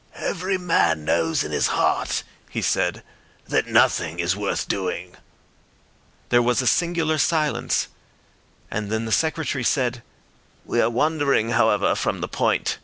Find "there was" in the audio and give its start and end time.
6.29-6.59